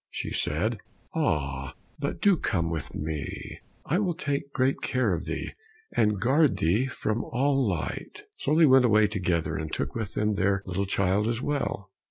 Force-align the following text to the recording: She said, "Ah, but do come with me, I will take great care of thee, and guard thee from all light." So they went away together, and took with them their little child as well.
She 0.09 0.31
said, 0.33 0.79
"Ah, 1.13 1.75
but 1.99 2.19
do 2.23 2.35
come 2.35 2.71
with 2.71 2.95
me, 2.95 3.59
I 3.85 3.99
will 3.99 4.15
take 4.15 4.51
great 4.51 4.81
care 4.81 5.13
of 5.13 5.25
thee, 5.25 5.51
and 5.95 6.19
guard 6.19 6.57
thee 6.57 6.87
from 6.87 7.23
all 7.23 7.69
light." 7.69 8.23
So 8.39 8.55
they 8.55 8.65
went 8.65 8.83
away 8.85 9.05
together, 9.05 9.55
and 9.55 9.71
took 9.71 9.93
with 9.93 10.15
them 10.15 10.33
their 10.33 10.63
little 10.65 10.87
child 10.87 11.27
as 11.27 11.39
well. 11.39 11.91